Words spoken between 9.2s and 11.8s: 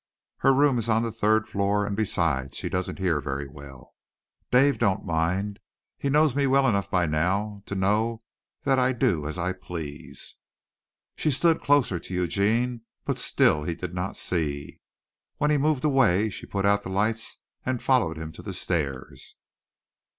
as I please." She stood